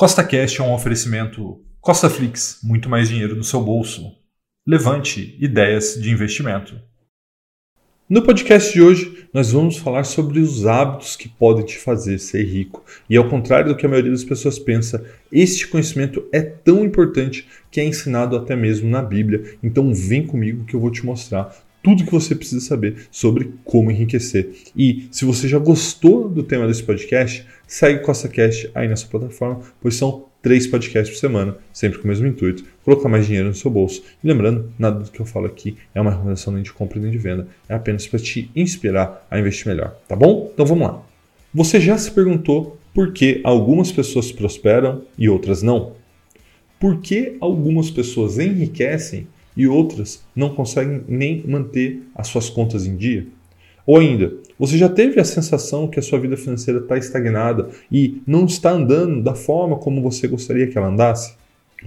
[0.00, 4.10] Costa Cash é um oferecimento Costa Flix, muito mais dinheiro no seu bolso.
[4.66, 6.80] Levante ideias de investimento.
[8.08, 12.44] No podcast de hoje, nós vamos falar sobre os hábitos que podem te fazer ser
[12.44, 12.82] rico.
[13.10, 17.46] E ao contrário do que a maioria das pessoas pensa, este conhecimento é tão importante
[17.70, 19.58] que é ensinado até mesmo na Bíblia.
[19.62, 23.90] Então vem comigo que eu vou te mostrar tudo que você precisa saber sobre como
[23.90, 24.50] enriquecer.
[24.76, 29.60] E se você já gostou do tema desse podcast, segue Costa Cash aí nessa plataforma,
[29.80, 33.54] pois são três podcasts por semana, sempre com o mesmo intuito, colocar mais dinheiro no
[33.54, 34.02] seu bolso.
[34.22, 37.10] E lembrando, nada do que eu falo aqui é uma recomendação nem de compra nem
[37.10, 40.50] de venda, é apenas para te inspirar a investir melhor, tá bom?
[40.52, 41.02] Então vamos lá.
[41.52, 45.94] Você já se perguntou por que algumas pessoas prosperam e outras não?
[46.78, 49.26] Por que algumas pessoas enriquecem
[49.56, 53.26] e outras não conseguem nem manter as suas contas em dia?
[53.86, 58.22] Ou ainda, você já teve a sensação que a sua vida financeira está estagnada e
[58.26, 61.34] não está andando da forma como você gostaria que ela andasse?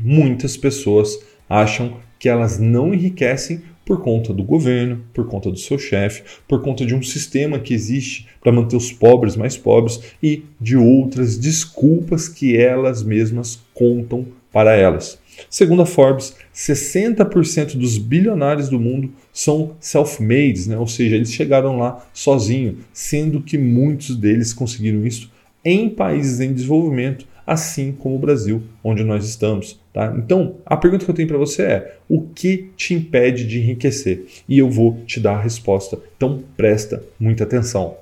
[0.02, 5.78] Muitas pessoas acham que elas não enriquecem por conta do governo, por conta do seu
[5.78, 10.44] chefe, por conta de um sistema que existe para manter os pobres mais pobres e
[10.60, 15.20] de outras desculpas que elas mesmas contam para elas.
[15.50, 20.78] Segundo a Forbes, 60% dos bilionários do mundo são self-made, né?
[20.78, 25.32] ou seja, eles chegaram lá sozinhos, sendo que muitos deles conseguiram isso
[25.64, 29.80] em países em desenvolvimento, assim como o Brasil, onde nós estamos.
[29.94, 30.14] Tá?
[30.18, 34.26] Então, a pergunta que eu tenho para você é: o que te impede de enriquecer?
[34.48, 36.00] E eu vou te dar a resposta.
[36.18, 37.98] Então, presta muita atenção.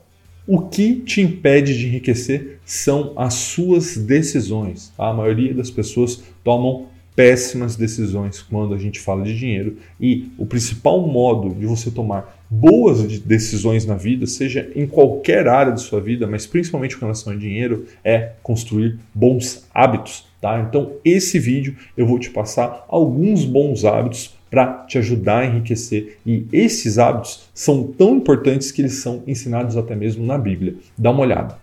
[0.48, 4.92] O que te impede de enriquecer são as suas decisões.
[4.98, 5.08] Tá?
[5.08, 10.46] A maioria das pessoas tomam péssimas decisões quando a gente fala de dinheiro e o
[10.46, 16.02] principal modo de você tomar boas decisões na vida, seja em qualquer área de sua
[16.02, 20.60] vida, mas principalmente com relação a dinheiro, é construir bons hábitos, tá?
[20.60, 26.18] Então, esse vídeo eu vou te passar alguns bons hábitos para te ajudar a enriquecer
[26.26, 30.76] e esses hábitos são tão importantes que eles são ensinados até mesmo na Bíblia.
[30.98, 31.58] Dá uma olhada.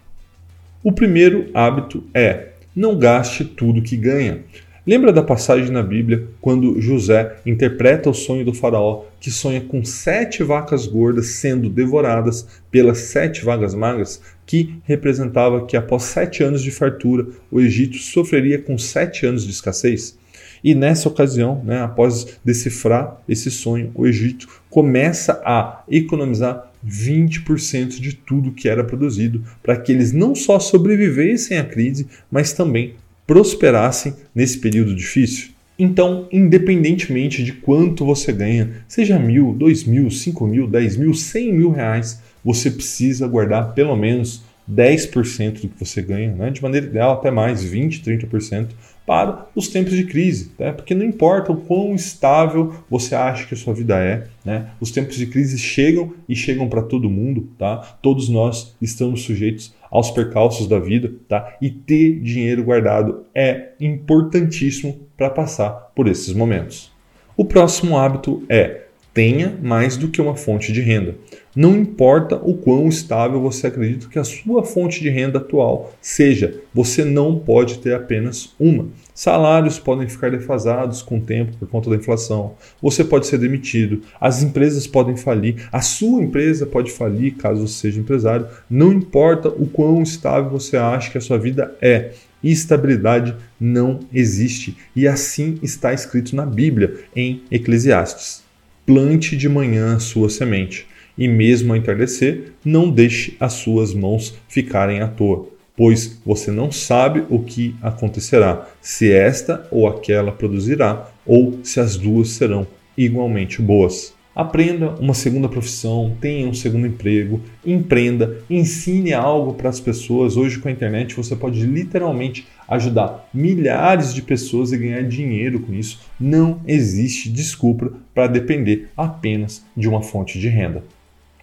[0.82, 4.38] O primeiro hábito é não gaste tudo que ganha.
[4.86, 9.84] Lembra da passagem na Bíblia quando José interpreta o sonho do faraó, que sonha com
[9.84, 16.62] sete vacas gordas sendo devoradas pelas sete vagas magras, que representava que após sete anos
[16.62, 20.16] de fartura, o Egito sofreria com sete anos de escassez?
[20.62, 28.14] E nessa ocasião, né, após decifrar esse sonho, o Egito começa a economizar 20% de
[28.14, 32.94] tudo que era produzido, para que eles não só sobrevivessem à crise, mas também
[33.28, 35.50] prosperassem nesse período difícil?
[35.78, 41.52] Então, independentemente de quanto você ganha, seja mil, dois mil, cinco mil, dez mil, cem
[41.52, 46.50] mil reais, você precisa guardar pelo menos 10% do que você ganha, né?
[46.50, 48.68] de maneira ideal até mais, 20%, 30%,
[49.06, 50.72] para os tempos de crise, né?
[50.72, 54.70] porque não importa o quão estável você acha que a sua vida é, né?
[54.80, 57.98] os tempos de crise chegam e chegam para todo mundo, tá?
[58.02, 61.56] todos nós estamos sujeitos aos percalços da vida, tá?
[61.60, 66.92] e ter dinheiro guardado é importantíssimo para passar por esses momentos.
[67.36, 68.87] O próximo hábito é
[69.18, 71.16] tenha mais do que uma fonte de renda.
[71.56, 76.60] Não importa o quão estável você acredita que a sua fonte de renda atual seja,
[76.72, 78.86] você não pode ter apenas uma.
[79.12, 82.54] Salários podem ficar defasados com o tempo por conta da inflação.
[82.80, 87.88] Você pode ser demitido, as empresas podem falir, a sua empresa pode falir caso você
[87.88, 88.46] seja empresário.
[88.70, 94.76] Não importa o quão estável você acha que a sua vida é, estabilidade não existe.
[94.94, 98.46] E assim está escrito na Bíblia, em Eclesiastes
[98.88, 100.86] plante de manhã a sua semente,
[101.18, 106.72] e mesmo ao entardecer, não deixe as suas mãos ficarem à toa, pois você não
[106.72, 112.66] sabe o que acontecerá, se esta ou aquela produzirá, ou se as duas serão
[112.96, 114.14] igualmente boas.
[114.38, 120.36] Aprenda uma segunda profissão, tenha um segundo emprego, empreenda, ensine algo para as pessoas.
[120.36, 125.74] Hoje com a internet você pode literalmente ajudar milhares de pessoas e ganhar dinheiro com
[125.74, 125.98] isso.
[126.20, 130.84] Não existe desculpa para depender apenas de uma fonte de renda.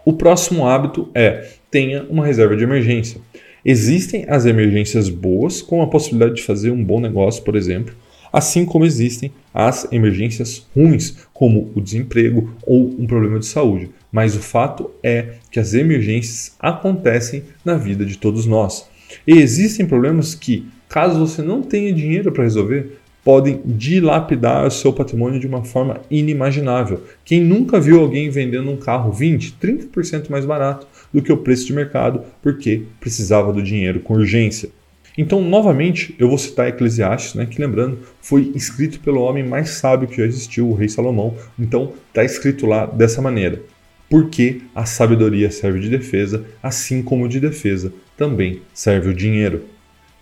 [0.05, 3.19] O próximo hábito é tenha uma reserva de emergência.
[3.65, 7.93] Existem as emergências boas, com a possibilidade de fazer um bom negócio, por exemplo,
[8.35, 13.89] assim como existem as emergências ruins, como o desemprego ou um problema de saúde.
[14.11, 18.89] Mas o fato é que as emergências acontecem na vida de todos nós.
[19.25, 24.91] E existem problemas que, caso você não tenha dinheiro para resolver, podem dilapidar o seu
[24.91, 27.03] patrimônio de uma forma inimaginável.
[27.23, 31.67] Quem nunca viu alguém vendendo um carro 20, 30% mais barato do que o preço
[31.67, 34.69] de mercado porque precisava do dinheiro com urgência?
[35.17, 40.07] Então, novamente, eu vou citar Eclesiastes, né, que lembrando, foi escrito pelo homem mais sábio
[40.07, 41.35] que já existiu, o rei Salomão.
[41.57, 43.61] Então, está escrito lá dessa maneira.
[44.09, 49.65] Porque a sabedoria serve de defesa, assim como de defesa também serve o dinheiro.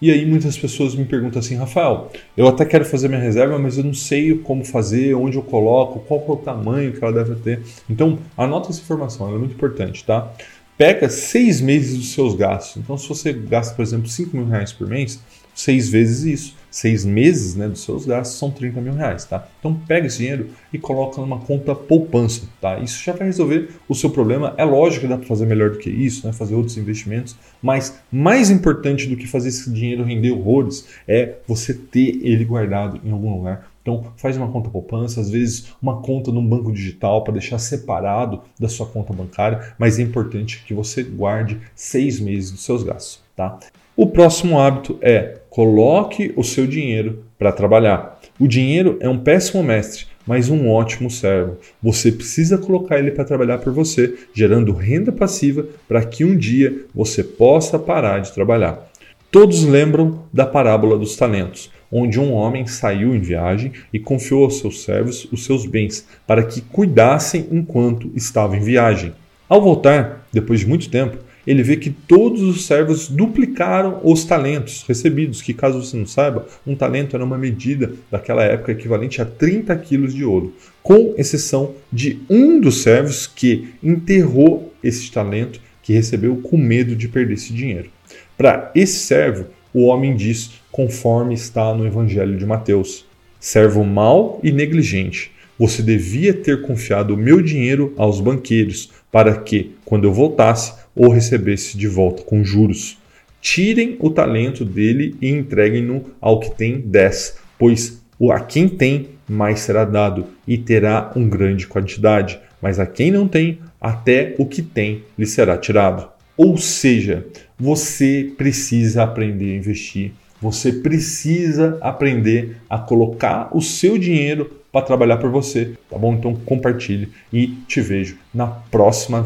[0.01, 3.78] E aí muitas pessoas me perguntam assim, Rafael, eu até quero fazer minha reserva, mas
[3.78, 7.36] eu não sei como fazer, onde eu coloco, qual é o tamanho que ela deve
[7.36, 7.62] ter.
[7.90, 10.30] Então, anota essa informação, ela é muito importante, tá?
[10.77, 12.77] Pega seis meses dos seus gastos.
[12.77, 15.19] Então, se você gasta, por exemplo, 5 mil reais por mês,
[15.53, 19.47] seis vezes isso seis meses né, dos seus gastos são 30 mil reais, tá?
[19.59, 22.79] Então pega esse dinheiro e coloca numa conta poupança, tá?
[22.79, 24.55] Isso já vai resolver o seu problema.
[24.57, 26.33] É lógico que dá para fazer melhor do que isso, né?
[26.33, 31.75] Fazer outros investimentos, mas mais importante do que fazer esse dinheiro render horrores é você
[31.75, 33.71] ter ele guardado em algum lugar.
[33.83, 38.41] Então faz uma conta poupança, às vezes uma conta num banco digital para deixar separado
[38.59, 43.21] da sua conta bancária, mas é importante que você guarde seis meses dos seus gastos,
[43.35, 43.59] tá?
[43.95, 48.19] O próximo hábito é coloque o seu dinheiro para trabalhar.
[48.40, 51.57] O dinheiro é um péssimo mestre, mas um ótimo servo.
[51.81, 56.86] Você precisa colocar ele para trabalhar por você, gerando renda passiva para que um dia
[56.94, 58.90] você possa parar de trabalhar.
[59.30, 64.57] Todos lembram da parábola dos talentos, onde um homem saiu em viagem e confiou aos
[64.57, 69.13] seus servos os seus bens para que cuidassem enquanto estava em viagem.
[69.48, 74.84] Ao voltar, depois de muito tempo, ele vê que todos os servos duplicaram os talentos
[74.88, 79.25] recebidos, que caso você não saiba, um talento era uma medida daquela época equivalente a
[79.25, 85.94] 30 quilos de ouro, com exceção de um dos servos que enterrou esse talento que
[85.94, 87.90] recebeu com medo de perder esse dinheiro.
[88.38, 93.06] Para esse servo, o homem diz, conforme está no Evangelho de Mateus:
[93.40, 99.72] servo mau e negligente, você devia ter confiado o meu dinheiro aos banqueiros, para que,
[99.86, 102.98] quando eu voltasse, ou recebesse de volta com juros.
[103.42, 108.01] Tirem o talento dele e entreguem-no ao que tem dez, pois
[108.31, 113.28] a quem tem, mais será dado, e terá uma grande quantidade, mas a quem não
[113.28, 116.07] tem, até o que tem lhe será tirado.
[116.38, 117.25] Ou seja,
[117.60, 125.18] você precisa aprender a investir, você precisa aprender a colocar o seu dinheiro para trabalhar
[125.18, 126.13] por você, tá bom?
[126.16, 129.22] Então compartilhe e te vejo na próxima